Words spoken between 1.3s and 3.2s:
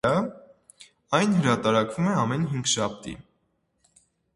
հրատարակվում է ամեն հինգշաբթի։